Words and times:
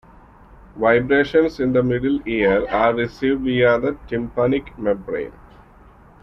Vibrations 0.77 1.59
in 1.59 1.73
the 1.73 1.83
middle 1.83 2.21
ear 2.27 2.67
are 2.71 2.91
received 2.95 3.41
via 3.41 3.77
the 3.79 3.95
tympanic 4.07 4.75
membrane. 4.75 5.31